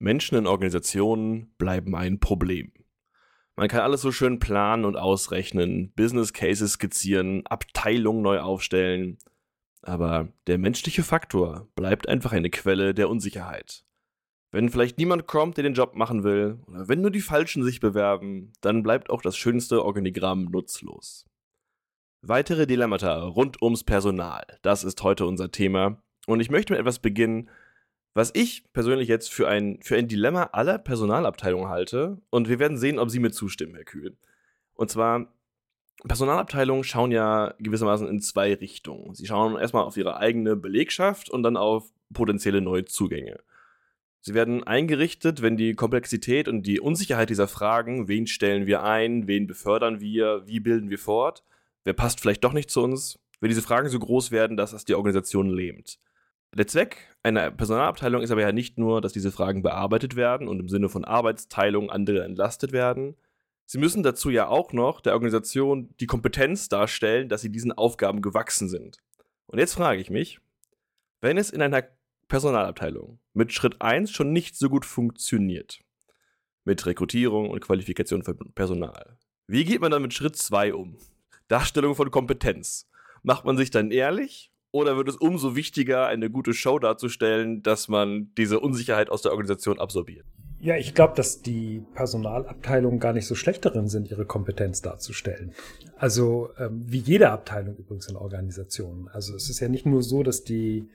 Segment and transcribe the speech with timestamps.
[0.00, 2.72] Menschen in Organisationen bleiben ein Problem.
[3.54, 9.18] Man kann alles so schön planen und ausrechnen, Business Cases skizzieren, Abteilungen neu aufstellen,
[9.82, 13.84] aber der menschliche Faktor bleibt einfach eine Quelle der Unsicherheit.
[14.50, 17.78] Wenn vielleicht niemand kommt, der den Job machen will, oder wenn nur die Falschen sich
[17.78, 21.26] bewerben, dann bleibt auch das schönste Organigramm nutzlos.
[22.22, 26.02] Weitere Dilemmata rund ums Personal, das ist heute unser Thema.
[26.26, 27.50] Und ich möchte mit etwas beginnen,
[28.14, 32.18] was ich persönlich jetzt für ein, für ein Dilemma aller Personalabteilungen halte.
[32.30, 34.16] Und wir werden sehen, ob Sie mir zustimmen, Herr Kühl.
[34.74, 35.32] Und zwar,
[36.06, 39.14] Personalabteilungen schauen ja gewissermaßen in zwei Richtungen.
[39.14, 43.40] Sie schauen erstmal auf ihre eigene Belegschaft und dann auf potenzielle neue Zugänge.
[44.22, 49.26] Sie werden eingerichtet, wenn die Komplexität und die Unsicherheit dieser Fragen, wen stellen wir ein,
[49.26, 51.42] wen befördern wir, wie bilden wir fort,
[51.84, 54.84] wer passt vielleicht doch nicht zu uns, wenn diese Fragen so groß werden, dass das
[54.84, 55.98] die Organisation lähmt.
[56.52, 60.58] Der Zweck einer Personalabteilung ist aber ja nicht nur, dass diese Fragen bearbeitet werden und
[60.58, 63.16] im Sinne von Arbeitsteilung andere entlastet werden.
[63.66, 68.20] Sie müssen dazu ja auch noch der Organisation die Kompetenz darstellen, dass sie diesen Aufgaben
[68.20, 68.98] gewachsen sind.
[69.46, 70.40] Und jetzt frage ich mich,
[71.20, 71.84] wenn es in einer
[72.26, 75.80] Personalabteilung mit Schritt 1 schon nicht so gut funktioniert,
[76.64, 80.98] mit Rekrutierung und Qualifikation für Personal, wie geht man dann mit Schritt 2 um?
[81.46, 82.88] Darstellung von Kompetenz.
[83.22, 87.88] Macht man sich dann ehrlich oder wird es umso wichtiger, eine gute Show darzustellen, dass
[87.88, 90.26] man diese Unsicherheit aus der Organisation absorbiert?
[90.60, 95.52] Ja, ich glaube, dass die Personalabteilungen gar nicht so schlecht darin sind, ihre Kompetenz darzustellen.
[95.96, 99.08] Also ähm, wie jede Abteilung übrigens in Organisationen.
[99.08, 100.86] Also es ist ja nicht nur so, dass die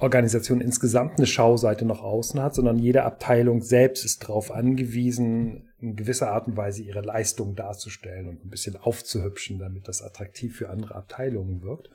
[0.00, 5.96] Organisation insgesamt eine Schauseite nach außen hat, sondern jede Abteilung selbst ist darauf angewiesen, in
[5.96, 10.70] gewisser Art und Weise ihre Leistung darzustellen und ein bisschen aufzuhübschen, damit das attraktiv für
[10.70, 11.90] andere Abteilungen wirkt.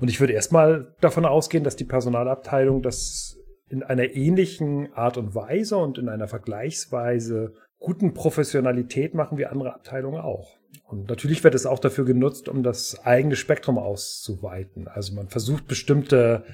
[0.00, 3.36] Und ich würde erstmal davon ausgehen, dass die Personalabteilung das
[3.68, 9.74] in einer ähnlichen Art und Weise und in einer vergleichsweise guten Professionalität machen wie andere
[9.74, 10.56] Abteilungen auch.
[10.88, 14.88] Und natürlich wird es auch dafür genutzt, um das eigene Spektrum auszuweiten.
[14.88, 16.44] Also man versucht bestimmte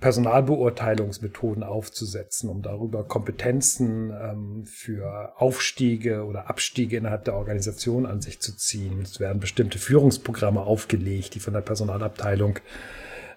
[0.00, 8.40] Personalbeurteilungsmethoden aufzusetzen, um darüber Kompetenzen ähm, für Aufstiege oder Abstiege innerhalb der Organisation an sich
[8.40, 9.00] zu ziehen.
[9.02, 12.58] Es werden bestimmte Führungsprogramme aufgelegt, die von der Personalabteilung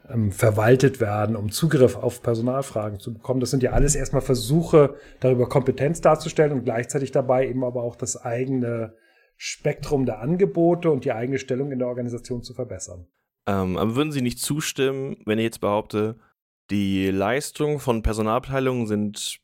[0.09, 3.40] ähm, verwaltet werden, um Zugriff auf Personalfragen zu bekommen.
[3.40, 7.96] Das sind ja alles erstmal Versuche, darüber Kompetenz darzustellen und gleichzeitig dabei eben aber auch
[7.96, 8.94] das eigene
[9.38, 13.08] Spektrum der Angebote und die eigene Stellung in der Organisation zu verbessern.
[13.49, 16.19] Ähm, aber würden Sie nicht zustimmen, wenn ich jetzt behaupte,
[16.69, 19.39] die Leistungen von Personalabteilungen sind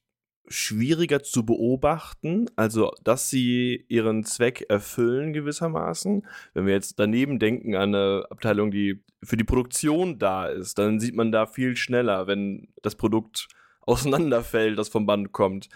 [0.47, 6.27] schwieriger zu beobachten, also dass sie ihren Zweck erfüllen gewissermaßen.
[6.53, 10.99] Wenn wir jetzt daneben denken an eine Abteilung, die für die Produktion da ist, dann
[10.99, 13.47] sieht man da viel schneller, wenn das Produkt
[13.81, 15.67] auseinanderfällt, das vom Band kommt.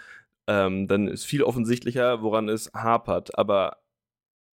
[0.46, 3.36] Ähm, dann ist viel offensichtlicher, woran es hapert.
[3.36, 3.78] Aber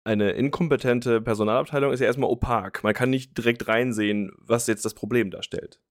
[0.05, 2.81] eine inkompetente Personalabteilung ist ja erstmal opak.
[2.83, 5.81] Man kann nicht direkt reinsehen, was jetzt das Problem darstellt.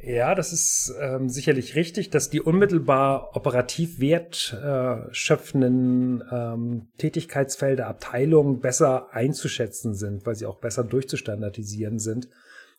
[0.00, 9.12] Ja, das ist ähm, sicherlich richtig, dass die unmittelbar operativ wertschöpfenden ähm, Tätigkeitsfelder, Abteilungen besser
[9.12, 12.28] einzuschätzen sind, weil sie auch besser durchzustandardisieren sind,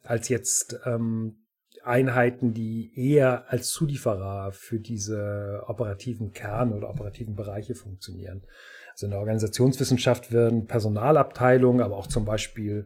[0.03, 1.43] als jetzt ähm,
[1.83, 8.43] Einheiten, die eher als Zulieferer für diese operativen Kern oder operativen Bereiche funktionieren.
[8.93, 12.85] Also in der Organisationswissenschaft werden Personalabteilungen, aber auch zum Beispiel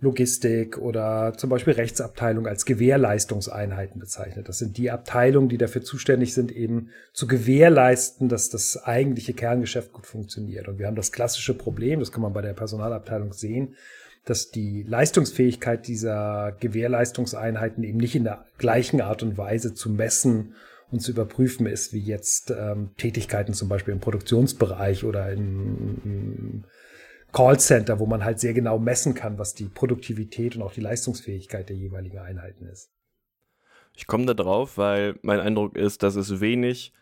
[0.00, 4.48] Logistik oder zum Beispiel Rechtsabteilung als Gewährleistungseinheiten bezeichnet.
[4.48, 9.92] Das sind die Abteilungen, die dafür zuständig sind, eben zu gewährleisten, dass das eigentliche Kerngeschäft
[9.92, 10.68] gut funktioniert.
[10.68, 13.74] Und wir haben das klassische Problem, das kann man bei der Personalabteilung sehen,
[14.24, 20.54] dass die Leistungsfähigkeit dieser Gewährleistungseinheiten eben nicht in der gleichen Art und Weise zu messen
[20.90, 26.64] und zu überprüfen ist, wie jetzt ähm, Tätigkeiten zum Beispiel im Produktionsbereich oder im, im
[27.32, 31.68] Callcenter, wo man halt sehr genau messen kann, was die Produktivität und auch die Leistungsfähigkeit
[31.68, 32.90] der jeweiligen Einheiten ist.
[33.94, 36.92] Ich komme da drauf, weil mein Eindruck ist, dass es wenig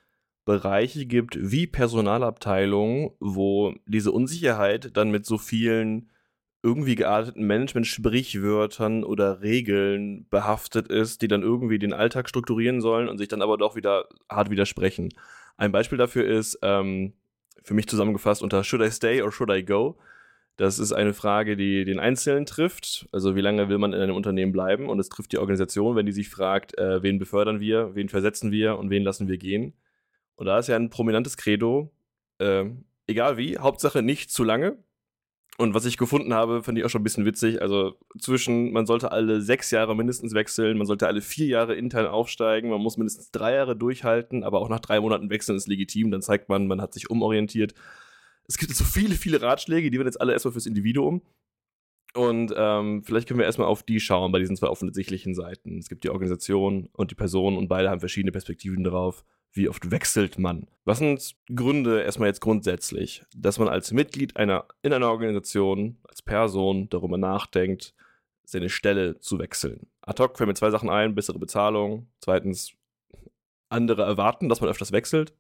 [0.44, 6.10] Bereiche gibt wie Personalabteilungen, wo diese Unsicherheit dann mit so vielen
[6.66, 13.18] irgendwie gearteten Management-Sprichwörtern oder Regeln behaftet ist, die dann irgendwie den Alltag strukturieren sollen und
[13.18, 15.10] sich dann aber doch wieder hart widersprechen.
[15.56, 17.12] Ein Beispiel dafür ist ähm,
[17.62, 19.96] für mich zusammengefasst unter Should I stay or should I go?
[20.56, 23.06] Das ist eine Frage, die den Einzelnen trifft.
[23.12, 24.88] Also wie lange will man in einem Unternehmen bleiben?
[24.88, 28.50] Und es trifft die Organisation, wenn die sich fragt, äh, wen befördern wir, wen versetzen
[28.50, 29.74] wir und wen lassen wir gehen.
[30.34, 31.92] Und da ist ja ein prominentes Credo,
[32.38, 32.64] äh,
[33.06, 34.78] egal wie, Hauptsache nicht zu lange
[35.58, 37.62] Und was ich gefunden habe, fand ich auch schon ein bisschen witzig.
[37.62, 42.06] Also zwischen, man sollte alle sechs Jahre mindestens wechseln, man sollte alle vier Jahre intern
[42.06, 46.10] aufsteigen, man muss mindestens drei Jahre durchhalten, aber auch nach drei Monaten wechseln ist legitim,
[46.10, 47.74] dann zeigt man, man hat sich umorientiert.
[48.46, 51.22] Es gibt so viele, viele Ratschläge, die werden jetzt alle erstmal fürs Individuum.
[52.14, 55.78] Und ähm, vielleicht können wir erstmal auf die schauen bei diesen zwei offensichtlichen Seiten.
[55.78, 59.24] Es gibt die Organisation und die Person und beide haben verschiedene Perspektiven darauf
[59.56, 60.66] wie oft wechselt man?
[60.84, 66.22] Was sind Gründe erstmal jetzt grundsätzlich, dass man als Mitglied einer in einer Organisation, als
[66.22, 67.94] Person darüber nachdenkt,
[68.44, 69.88] seine Stelle zu wechseln?
[70.02, 72.72] Ad hoc fällt mir zwei Sachen ein, bessere Bezahlung, zweitens
[73.68, 75.34] andere erwarten, dass man öfters wechselt.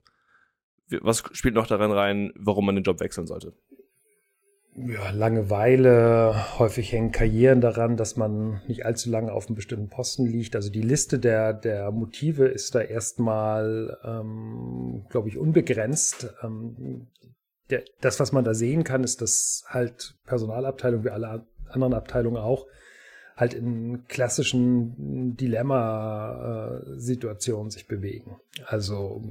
[0.88, 3.52] Was spielt noch daran rein, warum man den Job wechseln sollte?
[4.78, 10.26] Ja, Langeweile, häufig hängen Karrieren daran, dass man nicht allzu lange auf einem bestimmten Posten
[10.26, 10.54] liegt.
[10.54, 16.28] Also die Liste der, der Motive ist da erstmal, ähm, glaube ich, unbegrenzt.
[16.42, 17.06] Ähm,
[17.70, 22.36] der, das, was man da sehen kann, ist, dass halt Personalabteilung wie alle anderen Abteilungen
[22.36, 22.66] auch
[23.34, 28.40] halt in klassischen Dilemma-Situationen sich bewegen.
[28.66, 29.22] Also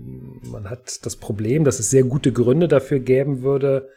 [0.43, 3.89] man hat das Problem, dass es sehr gute Gründe dafür geben würde,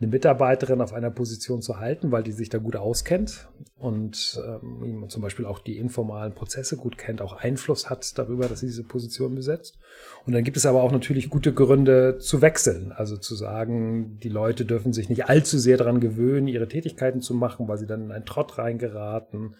[0.00, 5.04] eine Mitarbeiterin auf einer Position zu halten, weil die sich da gut auskennt und ähm,
[5.08, 8.84] zum Beispiel auch die informalen Prozesse gut kennt, auch Einfluss hat darüber, dass sie diese
[8.84, 9.78] Position besetzt.
[10.24, 14.30] Und dann gibt es aber auch natürlich gute Gründe zu wechseln, also zu sagen, die
[14.30, 18.04] Leute dürfen sich nicht allzu sehr daran gewöhnen, ihre Tätigkeiten zu machen, weil sie dann
[18.04, 19.54] in einen Trott reingeraten,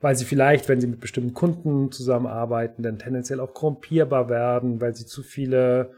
[0.00, 4.96] weil sie vielleicht, wenn sie mit bestimmten Kunden zusammenarbeiten, dann tendenziell auch korrumpierbar werden, weil
[4.96, 5.92] sie zu viele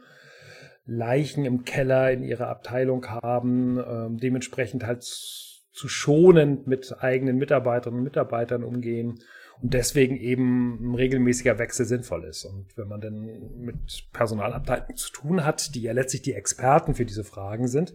[0.91, 8.01] Leichen im Keller in ihrer Abteilung haben, ähm, dementsprechend halt zu schonend mit eigenen Mitarbeiterinnen
[8.01, 9.21] und Mitarbeitern umgehen
[9.61, 12.47] und deswegen eben ein regelmäßiger Wechsel sinnvoll ist.
[12.47, 13.21] Und wenn man dann
[13.59, 17.93] mit Personalabteilungen zu tun hat, die ja letztlich die Experten für diese Fragen sind,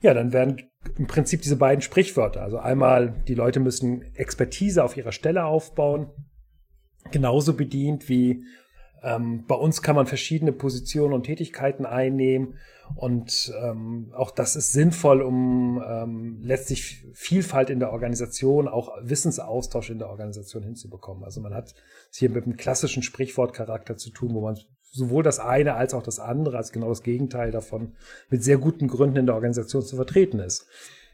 [0.00, 0.56] ja, dann werden
[0.96, 6.08] im Prinzip diese beiden Sprichwörter, also einmal die Leute müssen Expertise auf ihrer Stelle aufbauen,
[7.12, 8.44] genauso bedient wie
[9.02, 12.54] ähm, bei uns kann man verschiedene Positionen und Tätigkeiten einnehmen
[12.94, 19.90] und ähm, auch das ist sinnvoll, um ähm, letztlich Vielfalt in der Organisation, auch Wissensaustausch
[19.90, 21.24] in der Organisation hinzubekommen.
[21.24, 21.74] Also man hat
[22.10, 24.58] es hier mit einem klassischen Sprichwortcharakter zu tun, wo man
[24.92, 27.92] sowohl das eine als auch das andere, als genau das Gegenteil davon,
[28.28, 30.66] mit sehr guten Gründen in der Organisation zu vertreten ist.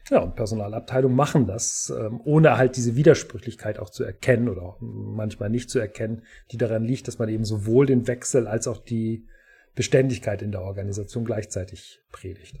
[0.09, 5.49] Ja, und Personalabteilungen machen das, ähm, ohne halt diese Widersprüchlichkeit auch zu erkennen oder manchmal
[5.49, 9.27] nicht zu erkennen, die daran liegt, dass man eben sowohl den Wechsel als auch die
[9.75, 12.59] Beständigkeit in der Organisation gleichzeitig predigt.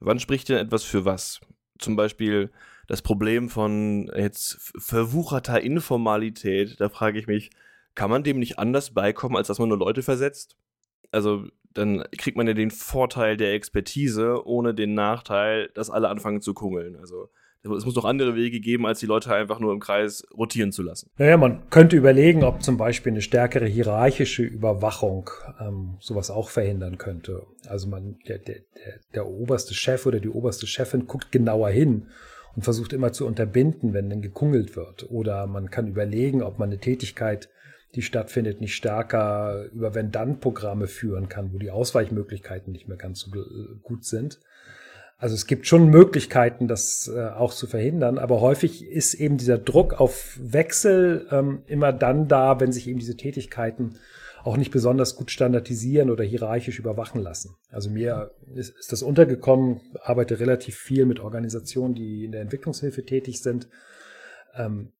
[0.00, 1.40] Wann spricht denn etwas für was?
[1.78, 2.50] Zum Beispiel
[2.86, 6.80] das Problem von jetzt verwucherter Informalität.
[6.80, 7.50] Da frage ich mich,
[7.94, 10.56] kann man dem nicht anders beikommen, als dass man nur Leute versetzt?
[11.12, 11.44] Also
[11.74, 16.54] dann kriegt man ja den Vorteil der Expertise ohne den Nachteil, dass alle anfangen zu
[16.54, 16.96] kungeln.
[16.96, 17.28] Also
[17.74, 20.82] es muss doch andere Wege geben, als die Leute einfach nur im Kreis rotieren zu
[20.82, 21.10] lassen.
[21.18, 25.30] Naja, man könnte überlegen, ob zum Beispiel eine stärkere hierarchische Überwachung
[25.60, 27.42] ähm, sowas auch verhindern könnte.
[27.68, 28.56] Also man, der, der,
[29.14, 32.06] der, oberste Chef oder die oberste Chefin guckt genauer hin
[32.54, 35.10] und versucht immer zu unterbinden, wenn denn gekungelt wird.
[35.10, 37.48] Oder man kann überlegen, ob man eine Tätigkeit
[37.96, 43.30] die stattfindet, nicht stärker über Wenn-Dann-Programme führen kann, wo die Ausweichmöglichkeiten nicht mehr ganz so
[43.82, 44.40] gut sind.
[45.18, 49.56] Also es gibt schon Möglichkeiten, das äh, auch zu verhindern, aber häufig ist eben dieser
[49.56, 53.96] Druck auf Wechsel ähm, immer dann da, wenn sich eben diese Tätigkeiten
[54.44, 57.56] auch nicht besonders gut standardisieren oder hierarchisch überwachen lassen.
[57.70, 63.04] Also mir ist, ist das untergekommen, arbeite relativ viel mit Organisationen, die in der Entwicklungshilfe
[63.04, 63.68] tätig sind.
[64.54, 64.92] Ähm,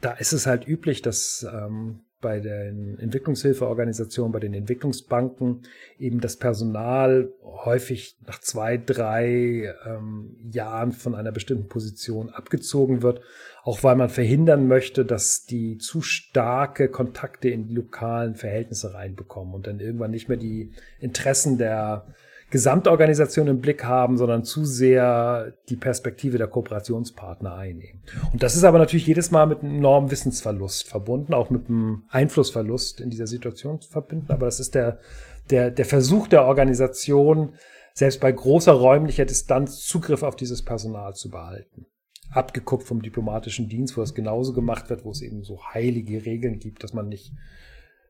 [0.00, 5.60] da ist es halt üblich, dass ähm, bei den Entwicklungshilfeorganisationen, bei den Entwicklungsbanken
[5.98, 13.20] eben das Personal häufig nach zwei, drei ähm, Jahren von einer bestimmten Position abgezogen wird,
[13.62, 19.52] auch weil man verhindern möchte, dass die zu starke Kontakte in die lokalen Verhältnisse reinbekommen
[19.52, 22.06] und dann irgendwann nicht mehr die Interessen der
[22.54, 28.04] Gesamtorganisation im Blick haben, sondern zu sehr die Perspektive der Kooperationspartner einnehmen.
[28.32, 32.04] Und das ist aber natürlich jedes Mal mit einem enormen Wissensverlust verbunden, auch mit einem
[32.10, 34.30] Einflussverlust in dieser Situation verbinden.
[34.30, 35.00] Aber das ist der,
[35.50, 37.54] der, der Versuch der Organisation,
[37.92, 41.86] selbst bei großer räumlicher Distanz Zugriff auf dieses Personal zu behalten.
[42.30, 46.60] Abgeguckt vom diplomatischen Dienst, wo das genauso gemacht wird, wo es eben so heilige Regeln
[46.60, 47.32] gibt, dass man nicht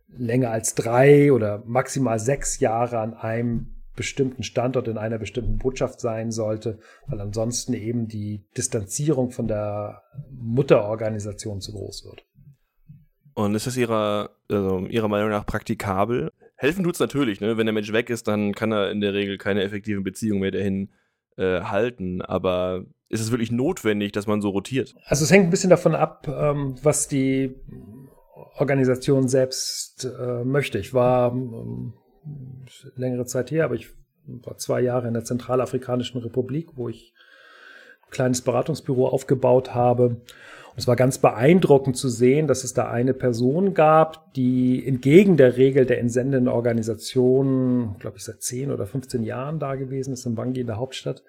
[0.08, 6.00] länger als drei oder maximal sechs Jahre an einem bestimmten Standort in einer bestimmten Botschaft
[6.00, 12.24] sein sollte, weil ansonsten eben die Distanzierung von der Mutterorganisation zu groß wird.
[13.34, 16.30] Und ist das Ihrer, also Ihrer Meinung nach praktikabel?
[16.56, 17.56] Helfen tut es natürlich, ne?
[17.56, 20.52] Wenn der Mensch weg ist, dann kann er in der Regel keine effektiven Beziehungen mehr
[20.52, 20.90] dahin
[21.36, 22.22] äh, halten.
[22.22, 24.94] Aber ist es wirklich notwendig, dass man so rotiert?
[25.06, 27.54] Also es hängt ein bisschen davon ab, ähm, was die
[28.56, 30.78] Organisation selbst äh, möchte.
[30.78, 31.94] Ich war ähm,
[32.96, 33.88] längere Zeit her, aber ich
[34.26, 37.12] war zwei Jahre in der Zentralafrikanischen Republik, wo ich
[38.06, 40.06] ein kleines Beratungsbüro aufgebaut habe.
[40.06, 45.36] Und es war ganz beeindruckend zu sehen, dass es da eine Person gab, die entgegen
[45.36, 50.26] der Regel der entsendenden Organisation, glaube ich, seit 10 oder 15 Jahren da gewesen ist
[50.26, 51.22] in Bangui in der Hauptstadt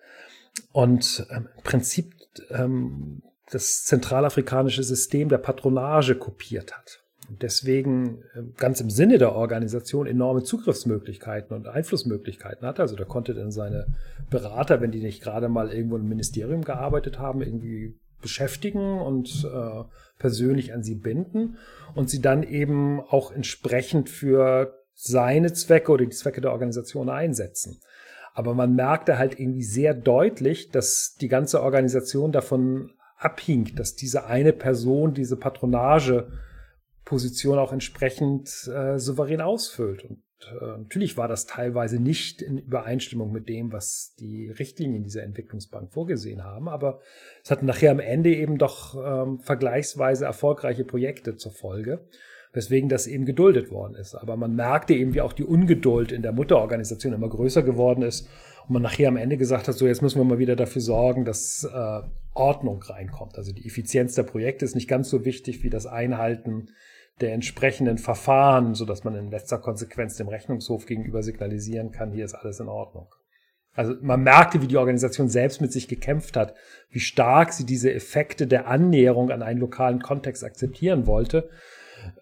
[0.72, 2.14] und ähm, im Prinzip
[2.50, 3.22] ähm,
[3.52, 10.44] das zentralafrikanische System der Patronage kopiert hat deswegen ähm, ganz im Sinne der Organisation enorme
[10.44, 12.80] Zugriffsmöglichkeiten und Einflussmöglichkeiten hat.
[12.80, 13.88] Also da konnte dann seine
[14.30, 19.84] Berater, wenn die nicht gerade mal irgendwo im Ministerium gearbeitet haben, irgendwie beschäftigen und äh,
[20.18, 21.58] persönlich an sie binden
[21.94, 27.80] und sie dann eben auch entsprechend für seine Zwecke oder die Zwecke der Organisation einsetzen.
[28.34, 34.26] Aber man merkte halt irgendwie sehr deutlich, dass die ganze Organisation davon abhing, dass diese
[34.26, 36.28] eine Person diese Patronage
[37.06, 40.04] Position auch entsprechend äh, souverän ausfüllt.
[40.04, 40.24] Und
[40.60, 45.94] äh, natürlich war das teilweise nicht in Übereinstimmung mit dem, was die Richtlinien dieser Entwicklungsbank
[45.94, 47.00] vorgesehen haben, aber
[47.44, 52.06] es hatten nachher am Ende eben doch ähm, vergleichsweise erfolgreiche Projekte zur Folge,
[52.54, 54.16] weswegen das eben geduldet worden ist.
[54.16, 58.28] Aber man merkte eben, wie auch die Ungeduld in der Mutterorganisation immer größer geworden ist
[58.68, 61.24] und man nachher am Ende gesagt hat, so jetzt müssen wir mal wieder dafür sorgen,
[61.24, 62.02] dass äh,
[62.34, 63.38] Ordnung reinkommt.
[63.38, 66.70] Also die Effizienz der Projekte ist nicht ganz so wichtig wie das Einhalten
[67.22, 72.26] der entsprechenden Verfahren, so dass man in letzter Konsequenz dem Rechnungshof gegenüber signalisieren kann, hier
[72.26, 73.08] ist alles in Ordnung.
[73.74, 76.56] Also man merkte, wie die Organisation selbst mit sich gekämpft hat,
[76.90, 81.50] wie stark sie diese Effekte der Annäherung an einen lokalen Kontext akzeptieren wollte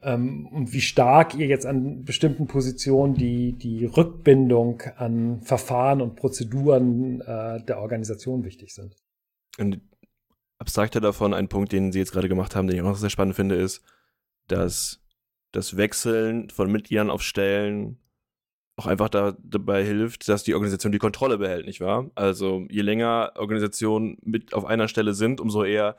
[0.02, 6.16] ähm, und wie stark ihr jetzt an bestimmten Positionen die, die Rückbindung an Verfahren und
[6.16, 8.96] Prozeduren äh, der Organisation wichtig sind.
[9.60, 9.80] Und
[10.58, 13.12] abstrakter davon, ein Punkt, den Sie jetzt gerade gemacht haben, den ich auch noch sehr
[13.12, 13.84] spannend finde, ist,
[14.48, 15.02] dass
[15.52, 18.00] das Wechseln von Mitgliedern auf Stellen
[18.76, 22.10] auch einfach da, dabei hilft, dass die Organisation die Kontrolle behält, nicht wahr?
[22.16, 25.96] Also je länger Organisationen mit auf einer Stelle sind, umso eher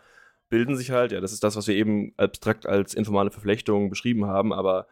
[0.49, 4.27] bilden sich halt, ja, das ist das, was wir eben abstrakt als informale Verflechtung beschrieben
[4.27, 4.89] haben, aber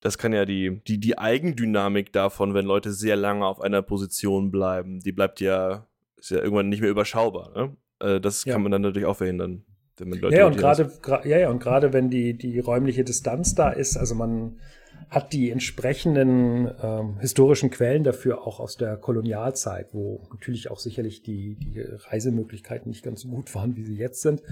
[0.00, 4.50] das kann ja die, die, die Eigendynamik davon, wenn Leute sehr lange auf einer Position
[4.50, 7.52] bleiben, die bleibt ja, ist ja irgendwann nicht mehr überschaubar.
[7.54, 7.76] Ne?
[8.00, 8.54] Äh, das ja.
[8.54, 9.64] kann man dann natürlich auch verhindern
[9.96, 10.90] wenn man Leute ja, und gerade,
[11.24, 14.56] ja, ja, und gerade wenn die, die räumliche Distanz da ist, also man
[15.10, 21.22] hat die entsprechenden ähm, historischen Quellen dafür auch aus der Kolonialzeit, wo natürlich auch sicherlich
[21.22, 24.42] die, die Reisemöglichkeiten nicht ganz so gut waren, wie sie jetzt sind.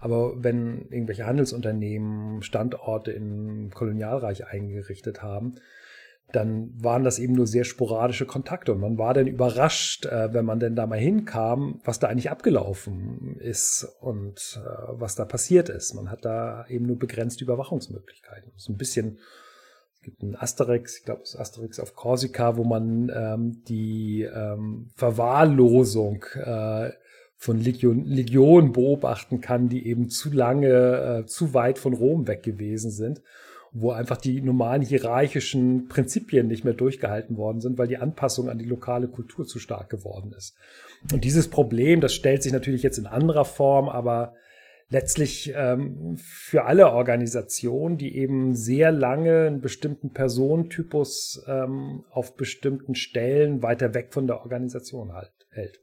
[0.00, 5.54] Aber wenn irgendwelche Handelsunternehmen Standorte im Kolonialreich eingerichtet haben,
[6.30, 10.44] dann waren das eben nur sehr sporadische Kontakte und man war dann überrascht, äh, wenn
[10.44, 15.68] man denn da mal hinkam, was da eigentlich abgelaufen ist und äh, was da passiert
[15.68, 15.94] ist.
[15.94, 18.52] Man hat da eben nur begrenzte Überwachungsmöglichkeiten.
[18.56, 19.18] So ein bisschen,
[19.94, 24.22] es gibt ein Asterix, ich glaube, es ist Asterix auf Korsika, wo man ähm, die
[24.22, 26.90] ähm, Verwahrlosung äh,
[27.36, 32.42] von Legion, Legionen beobachten kann, die eben zu lange, äh, zu weit von Rom weg
[32.42, 33.20] gewesen sind
[33.72, 38.58] wo einfach die normalen hierarchischen Prinzipien nicht mehr durchgehalten worden sind, weil die Anpassung an
[38.58, 40.54] die lokale Kultur zu stark geworden ist.
[41.10, 44.34] Und dieses Problem, das stellt sich natürlich jetzt in anderer Form, aber
[44.90, 52.94] letztlich ähm, für alle Organisationen, die eben sehr lange einen bestimmten Personentypus ähm, auf bestimmten
[52.94, 55.80] Stellen weiter weg von der Organisation halt, hält.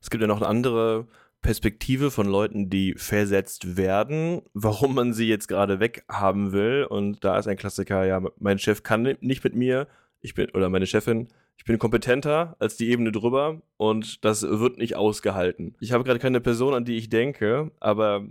[0.00, 1.08] Es gibt ja noch andere
[1.46, 6.84] Perspektive von Leuten, die versetzt werden, warum man sie jetzt gerade weghaben will.
[6.90, 9.86] Und da ist ein Klassiker, ja, mein Chef kann nicht mit mir,
[10.20, 14.78] ich bin, oder meine Chefin, ich bin kompetenter als die Ebene drüber und das wird
[14.78, 15.76] nicht ausgehalten.
[15.78, 18.26] Ich habe gerade keine Person, an die ich denke, aber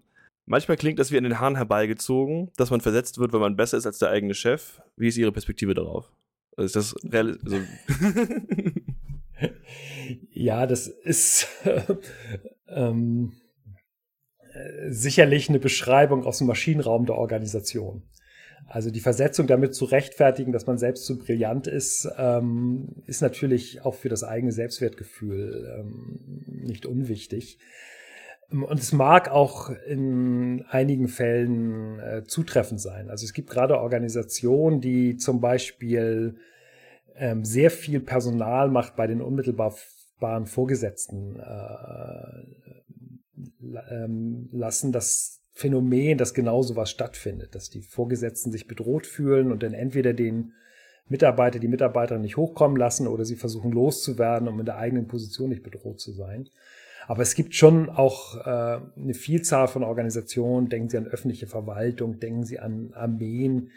[0.45, 3.77] manchmal klingt das wie an den Haaren herbeigezogen, dass man versetzt wird, weil man besser
[3.77, 4.81] ist als der eigene Chef.
[4.97, 6.11] Wie ist Ihre Perspektive darauf?
[6.57, 7.39] Also ist das real?
[7.45, 7.59] Also
[10.31, 11.47] ja, das ist
[12.67, 13.33] ähm,
[14.53, 18.03] äh, sicherlich eine Beschreibung aus dem Maschinenraum der Organisation.
[18.67, 23.85] Also die Versetzung damit zu rechtfertigen, dass man selbst so brillant ist, ähm, ist natürlich
[23.85, 27.59] auch für das eigene Selbstwertgefühl ähm, nicht unwichtig.
[28.49, 33.09] Und es mag auch in einigen Fällen äh, zutreffend sein.
[33.09, 36.35] Also es gibt gerade Organisationen, die zum Beispiel
[37.17, 42.43] ähm, sehr viel Personal macht bei den unmittelbaren Vorgesetzten äh,
[43.91, 49.63] ähm, lassen das Phänomen, dass genau sowas stattfindet, dass die Vorgesetzten sich bedroht fühlen und
[49.63, 50.53] dann entweder den
[51.07, 55.49] Mitarbeiter die Mitarbeiter nicht hochkommen lassen oder sie versuchen loszuwerden, um in der eigenen Position
[55.49, 56.49] nicht bedroht zu sein.
[57.07, 62.19] Aber es gibt schon auch äh, eine Vielzahl von Organisationen, denken Sie an öffentliche Verwaltung,
[62.19, 63.69] denken Sie an Armeen,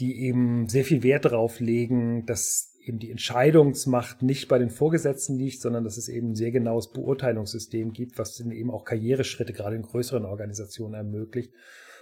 [0.00, 5.36] die eben sehr viel Wert darauf legen, dass eben die Entscheidungsmacht nicht bei den Vorgesetzten
[5.36, 9.52] liegt, sondern dass es eben ein sehr genaues Beurteilungssystem gibt, was dann eben auch Karriereschritte
[9.52, 11.52] gerade in größeren Organisationen ermöglicht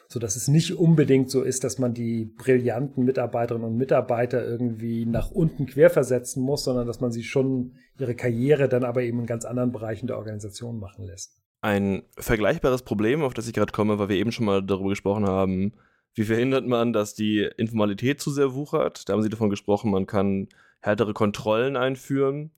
[0.08, 5.04] so dass es nicht unbedingt so ist, dass man die brillanten Mitarbeiterinnen und Mitarbeiter irgendwie
[5.04, 9.26] nach unten querversetzen muss, sondern dass man sie schon ihre Karriere dann aber eben in
[9.26, 11.42] ganz anderen Bereichen der Organisation machen lässt.
[11.60, 15.26] Ein vergleichbares Problem, auf das ich gerade komme, weil wir eben schon mal darüber gesprochen
[15.26, 15.72] haben,
[16.14, 19.08] wie verhindert man, dass die Informalität zu sehr wuchert?
[19.08, 20.48] Da haben Sie davon gesprochen, man kann
[20.86, 22.50] härtere Kontrollen einführen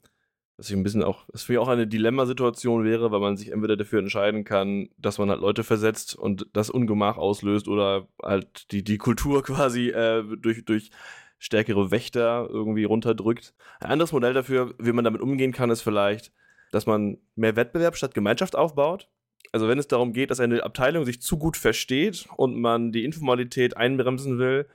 [0.59, 3.53] was ich ein bisschen auch, was für mich auch eine Dilemmasituation wäre, weil man sich
[3.53, 8.73] entweder dafür entscheiden kann, dass man halt Leute versetzt und das Ungemach auslöst oder halt
[8.73, 10.91] die, die Kultur quasi äh, durch, durch
[11.39, 13.55] stärkere Wächter irgendwie runterdrückt.
[13.79, 16.33] Ein anderes Modell dafür, wie man damit umgehen kann, ist vielleicht,
[16.73, 19.09] dass man mehr Wettbewerb statt Gemeinschaft aufbaut.
[19.53, 23.05] Also wenn es darum geht, dass eine Abteilung sich zu gut versteht und man die
[23.05, 24.67] Informalität einbremsen will,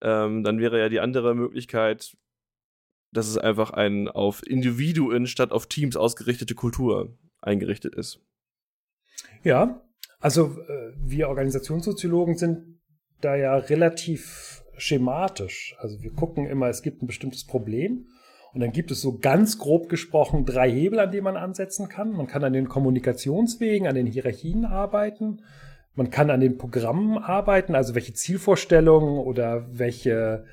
[0.00, 2.16] ähm, dann wäre ja die andere Möglichkeit,
[3.12, 8.20] dass es einfach ein auf Individuen statt auf Teams ausgerichtete Kultur eingerichtet ist.
[9.42, 9.82] Ja,
[10.20, 12.80] also äh, wir Organisationssoziologen sind
[13.20, 15.74] da ja relativ schematisch.
[15.78, 18.06] Also wir gucken immer, es gibt ein bestimmtes Problem
[18.52, 22.12] und dann gibt es so ganz grob gesprochen drei Hebel, an denen man ansetzen kann.
[22.12, 25.42] Man kann an den Kommunikationswegen, an den Hierarchien arbeiten.
[25.94, 30.44] Man kann an den Programmen arbeiten, also welche Zielvorstellungen oder welche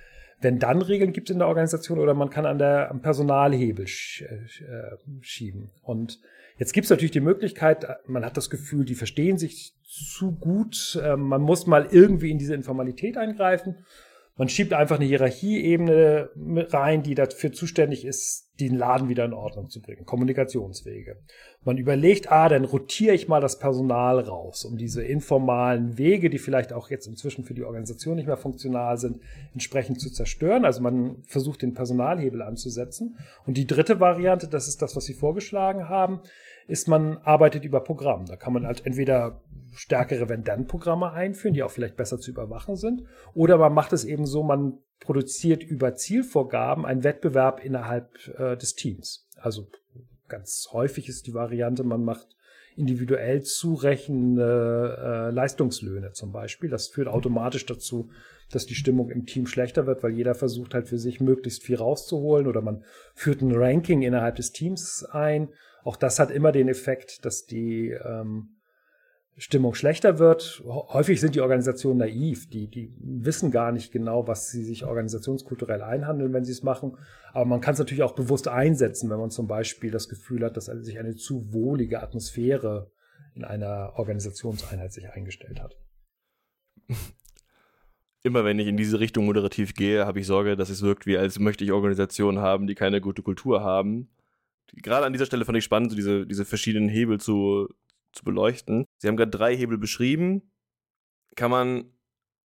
[0.42, 4.22] wenn dann Regeln gibt in der Organisation oder man kann an der am Personalhebel sch,
[4.22, 5.72] äh, schieben.
[5.82, 6.20] Und
[6.58, 11.00] jetzt gibt es natürlich die Möglichkeit, man hat das Gefühl, die verstehen sich zu gut,
[11.02, 13.78] äh, man muss mal irgendwie in diese Informalität eingreifen
[14.38, 19.70] man schiebt einfach eine Hierarchieebene rein, die dafür zuständig ist, den Laden wieder in Ordnung
[19.70, 20.06] zu bringen.
[20.06, 21.18] Kommunikationswege.
[21.64, 26.38] Man überlegt, ah, dann rotiere ich mal das Personal raus, um diese informalen Wege, die
[26.38, 29.22] vielleicht auch jetzt inzwischen für die Organisation nicht mehr funktional sind,
[29.54, 30.66] entsprechend zu zerstören.
[30.66, 33.18] Also man versucht den Personalhebel anzusetzen.
[33.46, 36.20] Und die dritte Variante, das ist das, was Sie vorgeschlagen haben,
[36.68, 38.26] ist, man arbeitet über Programm.
[38.26, 39.42] Da kann man halt entweder
[39.76, 44.26] stärkere Wenn-Dann-Programme einführen, die auch vielleicht besser zu überwachen sind, oder man macht es eben
[44.26, 49.28] so, man produziert über Zielvorgaben einen Wettbewerb innerhalb äh, des Teams.
[49.38, 49.68] Also
[50.28, 52.28] ganz häufig ist die Variante, man macht
[52.76, 56.70] individuell zurechnende äh, Leistungslöhne zum Beispiel.
[56.70, 58.10] Das führt automatisch dazu,
[58.52, 61.78] dass die Stimmung im Team schlechter wird, weil jeder versucht halt für sich möglichst viel
[61.78, 62.84] rauszuholen oder man
[63.14, 65.50] führt ein Ranking innerhalb des Teams ein
[65.86, 68.55] auch das hat immer den Effekt, dass die ähm,
[69.38, 70.64] Stimmung schlechter wird.
[70.66, 75.82] Häufig sind die Organisationen naiv, die, die wissen gar nicht genau, was sie sich organisationskulturell
[75.82, 76.98] einhandeln, wenn sie es machen.
[77.34, 80.56] Aber man kann es natürlich auch bewusst einsetzen, wenn man zum Beispiel das Gefühl hat,
[80.56, 82.92] dass sich eine zu wohlige Atmosphäre
[83.34, 85.76] in einer Organisationseinheit sich eingestellt hat.
[88.24, 91.18] Immer wenn ich in diese Richtung moderativ gehe, habe ich Sorge, dass es wirkt, wie
[91.18, 94.10] als möchte ich Organisationen haben, die keine gute Kultur haben
[94.82, 97.68] gerade an dieser Stelle fand ich spannend, so diese, diese verschiedenen Hebel zu,
[98.12, 98.85] zu beleuchten.
[98.98, 100.52] Sie haben gerade drei Hebel beschrieben.
[101.36, 101.92] Kann man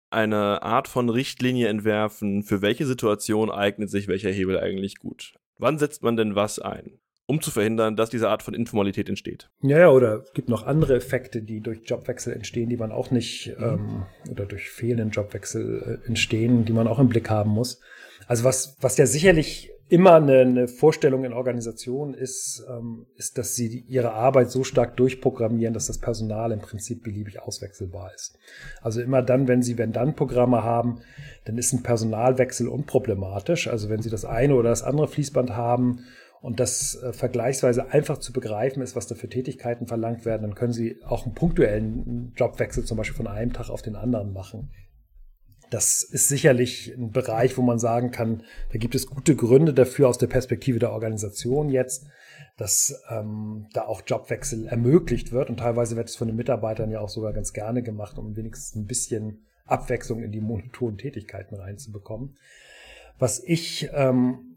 [0.10, 5.34] eine Art von Richtlinie entwerfen, für welche Situation eignet sich welcher Hebel eigentlich gut?
[5.58, 6.99] Wann setzt man denn was ein?
[7.27, 9.49] um zu verhindern, dass diese Art von Informalität entsteht.
[9.62, 13.12] Ja, ja, oder es gibt noch andere Effekte, die durch Jobwechsel entstehen, die man auch
[13.12, 17.79] nicht, ähm, oder durch fehlenden Jobwechsel äh, entstehen, die man auch im Blick haben muss.
[18.27, 23.55] Also was, was ja sicherlich immer eine, eine Vorstellung in Organisationen ist, ähm, ist, dass
[23.55, 28.39] sie ihre Arbeit so stark durchprogrammieren, dass das Personal im Prinzip beliebig auswechselbar ist.
[28.81, 31.01] Also immer dann, wenn sie Wenn-Dann-Programme haben,
[31.45, 33.67] dann ist ein Personalwechsel unproblematisch.
[33.67, 36.05] Also wenn sie das eine oder das andere Fließband haben
[36.41, 40.55] und das äh, vergleichsweise einfach zu begreifen ist, was da für Tätigkeiten verlangt werden, dann
[40.55, 44.71] können sie auch einen punktuellen Jobwechsel zum Beispiel von einem Tag auf den anderen machen.
[45.75, 50.07] Das ist sicherlich ein Bereich, wo man sagen kann, da gibt es gute Gründe dafür
[50.07, 52.07] aus der Perspektive der Organisation jetzt,
[52.55, 55.49] dass ähm, da auch Jobwechsel ermöglicht wird.
[55.49, 58.73] Und teilweise wird es von den Mitarbeitern ja auch sogar ganz gerne gemacht, um wenigstens
[58.73, 62.38] ein bisschen Abwechslung in die monotonen Tätigkeiten reinzubekommen.
[63.19, 64.55] Was ich ähm,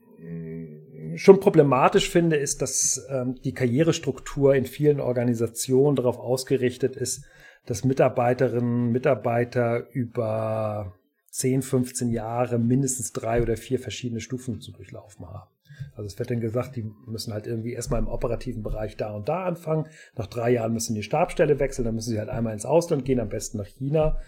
[1.16, 7.24] schon problematisch finde, ist, dass ähm, die Karrierestruktur in vielen Organisationen darauf ausgerichtet ist,
[7.66, 10.94] dass Mitarbeiterinnen Mitarbeiter über
[11.38, 15.48] 10, 15 Jahre mindestens drei oder vier verschiedene Stufen zu durchlaufen haben.
[15.94, 19.28] Also es wird dann gesagt, die müssen halt irgendwie erstmal im operativen Bereich da und
[19.28, 19.86] da anfangen.
[20.16, 23.20] Nach drei Jahren müssen die Stabstelle wechseln, dann müssen sie halt einmal ins Ausland gehen,
[23.20, 24.18] am besten nach China.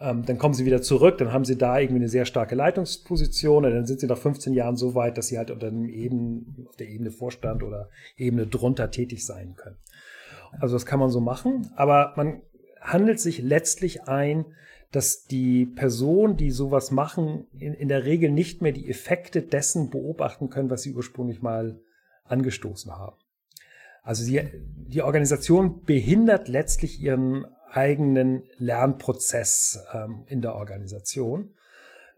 [0.00, 3.64] Ähm, dann kommen sie wieder zurück, dann haben sie da irgendwie eine sehr starke Leitungsposition
[3.64, 6.66] und dann sind sie nach 15 Jahren so weit, dass sie halt unter dem Eben,
[6.68, 9.76] auf der Ebene Vorstand oder Ebene drunter tätig sein können.
[10.58, 12.42] Also das kann man so machen, aber man
[12.80, 14.46] handelt sich letztlich ein,
[14.96, 19.90] dass die Personen, die sowas machen, in, in der Regel nicht mehr die Effekte dessen
[19.90, 21.78] beobachten können, was sie ursprünglich mal
[22.24, 23.18] angestoßen haben.
[24.02, 31.50] Also die, die Organisation behindert letztlich ihren eigenen Lernprozess ähm, in der Organisation.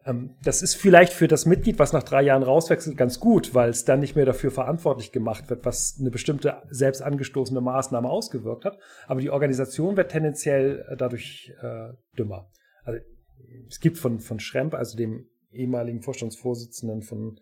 [0.07, 3.71] Ähm, das ist vielleicht für das Mitglied, was nach drei Jahren rauswechselt, ganz gut, weil
[3.71, 8.65] es dann nicht mehr dafür verantwortlich gemacht wird, was eine bestimmte selbst angestoßene Maßnahme ausgewirkt
[8.65, 8.79] hat.
[9.09, 12.49] Aber die Organisation wird tendenziell äh, dadurch äh, dümmer.
[12.89, 13.01] Also,
[13.69, 17.39] es gibt von, von Schremp, also dem ehemaligen Vorstandsvorsitzenden von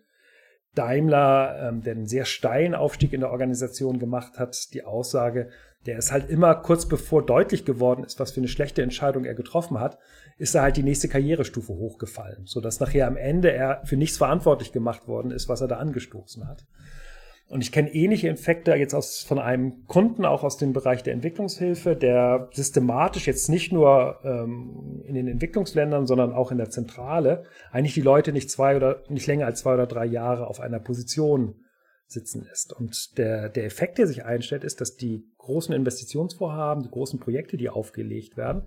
[0.75, 5.49] Daimler, ähm, der einen sehr steilen Aufstieg in der Organisation gemacht hat, die Aussage,
[5.85, 9.35] der ist halt immer kurz bevor deutlich geworden ist, was für eine schlechte Entscheidung er
[9.35, 9.97] getroffen hat,
[10.37, 14.71] ist er halt die nächste Karrierestufe hochgefallen, sodass nachher am Ende er für nichts verantwortlich
[14.71, 16.65] gemacht worden ist, was er da angestoßen hat.
[17.49, 21.13] Und ich kenne ähnliche Infekte jetzt aus, von einem Kunden, auch aus dem Bereich der
[21.13, 27.45] Entwicklungshilfe, der systematisch jetzt nicht nur ähm, in den Entwicklungsländern, sondern auch in der Zentrale
[27.71, 30.79] eigentlich die Leute nicht zwei oder nicht länger als zwei oder drei Jahre auf einer
[30.79, 31.55] Position
[32.05, 32.73] sitzen lässt.
[32.73, 37.55] Und der, der Effekt, der sich einstellt, ist, dass die großen Investitionsvorhaben, die großen Projekte,
[37.55, 38.63] die aufgelegt werden,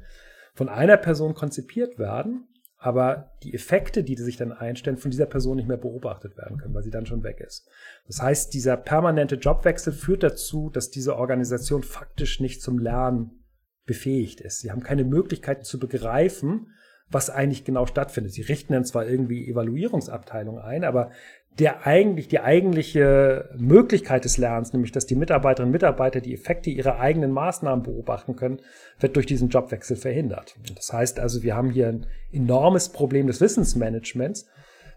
[0.54, 2.48] von einer Person konzipiert werden
[2.82, 6.72] aber die Effekte, die sich dann einstellen, von dieser Person nicht mehr beobachtet werden können,
[6.72, 7.68] weil sie dann schon weg ist.
[8.06, 13.44] Das heißt, dieser permanente Jobwechsel führt dazu, dass diese Organisation faktisch nicht zum Lernen
[13.84, 14.60] befähigt ist.
[14.60, 16.68] Sie haben keine Möglichkeiten zu begreifen,
[17.10, 18.32] was eigentlich genau stattfindet.
[18.32, 21.10] Sie richten dann zwar irgendwie Evaluierungsabteilungen ein, aber
[21.58, 26.70] der eigentlich, die eigentliche Möglichkeit des Lernens, nämlich dass die Mitarbeiterinnen und Mitarbeiter die Effekte
[26.70, 28.60] ihrer eigenen Maßnahmen beobachten können,
[28.98, 30.56] wird durch diesen Jobwechsel verhindert.
[30.74, 34.46] Das heißt also, wir haben hier ein enormes Problem des Wissensmanagements,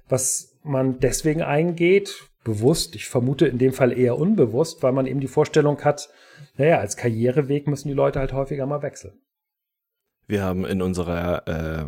[0.07, 5.19] was man deswegen eingeht, bewusst, ich vermute in dem Fall eher unbewusst, weil man eben
[5.19, 6.09] die Vorstellung hat,
[6.55, 9.19] naja, als Karriereweg müssen die Leute halt häufiger mal wechseln.
[10.27, 11.85] Wir haben in unserer äh,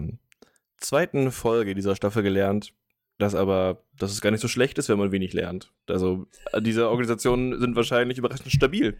[0.77, 2.73] zweiten Folge dieser Staffel gelernt,
[3.17, 5.71] dass aber, dass es gar nicht so schlecht ist, wenn man wenig lernt.
[5.87, 6.27] Also
[6.59, 8.97] diese Organisationen sind wahrscheinlich überraschend stabil.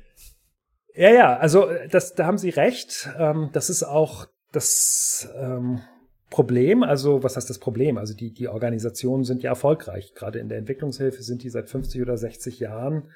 [0.93, 3.10] Ja, ja, also das, da haben Sie recht.
[3.17, 5.82] Ähm, das ist auch das ähm,
[6.30, 6.84] Problem.
[6.84, 7.97] Also was heißt das Problem?
[7.97, 10.13] Also die, die Organisationen sind ja erfolgreich.
[10.15, 13.10] Gerade in der Entwicklungshilfe sind die seit 50 oder 60 Jahren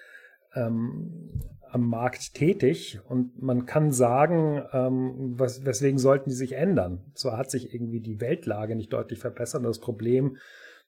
[0.54, 7.06] ähm, am Markt tätig und man kann sagen, ähm, was, weswegen sollten die sich ändern?
[7.14, 10.38] Zwar hat sich irgendwie die Weltlage nicht deutlich verbessert, das Problem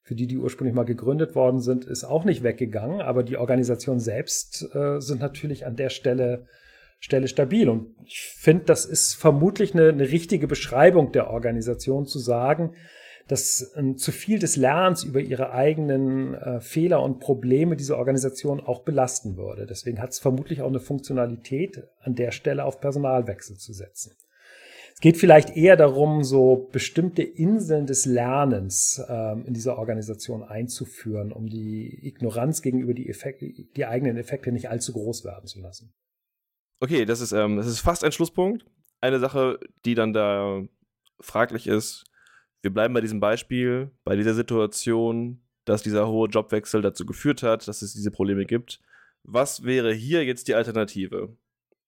[0.02, 4.00] für die, die ursprünglich mal gegründet worden sind, ist auch nicht weggegangen, aber die Organisation
[4.00, 6.46] selbst äh, sind natürlich an der Stelle,
[6.98, 7.68] Stelle stabil.
[7.68, 12.74] Und ich finde, das ist vermutlich eine, eine richtige Beschreibung der Organisation zu sagen,
[13.28, 18.60] dass äh, zu viel des Lernens über ihre eigenen äh, Fehler und Probleme diese Organisation
[18.60, 19.66] auch belasten würde.
[19.66, 24.16] Deswegen hat es vermutlich auch eine Funktionalität, an der Stelle auf Personalwechsel zu setzen
[25.00, 31.48] geht vielleicht eher darum, so bestimmte Inseln des Lernens ähm, in dieser Organisation einzuführen, um
[31.48, 35.92] die Ignoranz gegenüber die, Effekte, die eigenen Effekte nicht allzu groß werden zu lassen.
[36.80, 38.64] Okay, das ist, ähm, das ist fast ein Schlusspunkt.
[39.00, 40.62] Eine Sache, die dann da
[41.20, 42.04] fraglich ist,
[42.62, 47.66] wir bleiben bei diesem Beispiel, bei dieser Situation, dass dieser hohe Jobwechsel dazu geführt hat,
[47.66, 48.80] dass es diese Probleme gibt.
[49.24, 51.36] Was wäre hier jetzt die Alternative?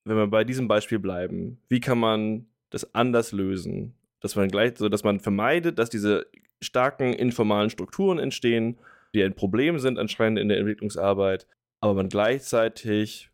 [0.03, 3.95] Wenn wir bei diesem Beispiel bleiben, wie kann man das anders lösen.
[4.19, 6.25] Dass man gleich, so dass man vermeidet, dass diese
[6.61, 8.77] starken informalen Strukturen entstehen,
[9.13, 11.47] die ein Problem sind anscheinend in der Entwicklungsarbeit,
[11.79, 13.29] aber man gleichzeitig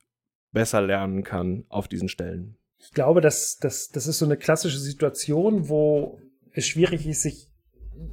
[0.51, 2.55] besser lernen kann auf diesen Stellen.
[2.77, 6.19] Ich glaube, dass, dass das ist so eine klassische Situation, wo
[6.51, 7.50] es schwierig ist, sich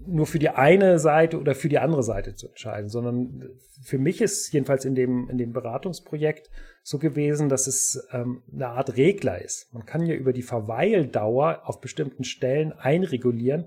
[0.06, 3.50] nur für die eine Seite oder für die andere Seite zu entscheiden, sondern
[3.82, 6.50] für mich ist jedenfalls in dem, in dem Beratungsprojekt
[6.82, 9.72] so gewesen, dass es ähm, eine Art Regler ist.
[9.72, 13.66] Man kann ja über die Verweildauer auf bestimmten Stellen einregulieren,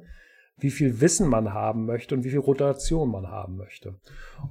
[0.61, 3.95] wie viel Wissen man haben möchte und wie viel Rotation man haben möchte.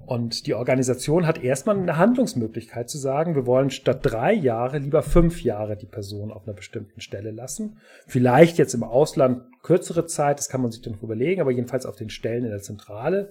[0.07, 5.03] Und die Organisation hat erstmal eine Handlungsmöglichkeit zu sagen, wir wollen statt drei Jahre lieber
[5.03, 7.79] fünf Jahre die Person auf einer bestimmten Stelle lassen.
[8.07, 11.97] Vielleicht jetzt im Ausland kürzere Zeit, das kann man sich dann überlegen, aber jedenfalls auf
[11.97, 13.31] den Stellen in der Zentrale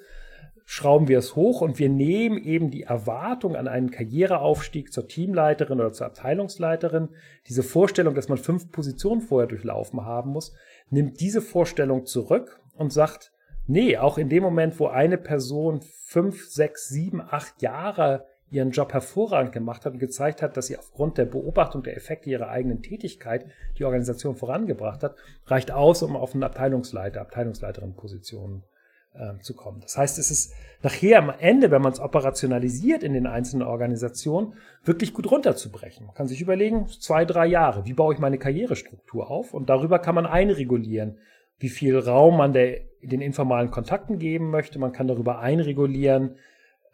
[0.71, 5.79] schrauben wir es hoch und wir nehmen eben die Erwartung an einen Karriereaufstieg zur Teamleiterin
[5.79, 7.09] oder zur Abteilungsleiterin,
[7.47, 10.53] diese Vorstellung, dass man fünf Positionen vorher durchlaufen haben muss,
[10.91, 13.31] nimmt diese Vorstellung zurück und sagt,
[13.67, 18.93] nee, auch in dem Moment, wo eine Person fünf, sechs, sieben, acht Jahre ihren Job
[18.93, 22.81] hervorragend gemacht hat und gezeigt hat, dass sie aufgrund der Beobachtung der Effekte ihrer eigenen
[22.81, 23.45] Tätigkeit
[23.77, 25.15] die Organisation vorangebracht hat,
[25.45, 28.63] reicht aus, um auf eine Abteilungsleiter, Abteilungsleiterin-Position
[29.13, 29.81] äh, zu kommen.
[29.81, 34.53] Das heißt, es ist nachher am Ende, wenn man es operationalisiert in den einzelnen Organisationen,
[34.83, 36.07] wirklich gut runterzubrechen.
[36.07, 39.53] Man kann sich überlegen, zwei, drei Jahre, wie baue ich meine Karrierestruktur auf?
[39.53, 41.19] Und darüber kann man einregulieren,
[41.59, 44.79] wie viel Raum man der, den informalen Kontakten geben möchte.
[44.79, 46.35] Man kann darüber einregulieren,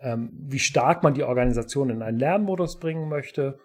[0.01, 3.59] ähm, wie stark man die Organisation in einen Lernmodus bringen möchte.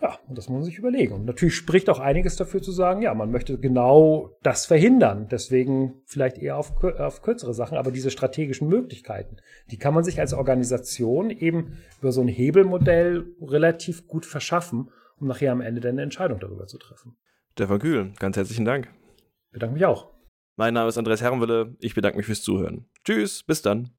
[0.00, 1.12] Ja, und das muss man sich überlegen.
[1.12, 5.26] Und natürlich spricht auch einiges dafür zu sagen, ja, man möchte genau das verhindern.
[5.28, 9.38] Deswegen vielleicht eher auf, auf kürzere Sachen, aber diese strategischen Möglichkeiten,
[9.72, 15.26] die kann man sich als Organisation eben über so ein Hebelmodell relativ gut verschaffen, um
[15.26, 17.16] nachher am Ende dann eine Entscheidung darüber zu treffen.
[17.54, 18.88] Stefan Kühl, ganz herzlichen Dank.
[19.46, 20.17] Ich bedanke mich auch.
[20.58, 21.76] Mein Name ist Andreas Herrenwille.
[21.78, 22.84] Ich bedanke mich fürs Zuhören.
[23.04, 23.90] Tschüss, bis dann.